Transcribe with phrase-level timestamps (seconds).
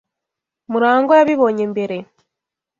[0.71, 1.97] Murangwa yabibonye mbere.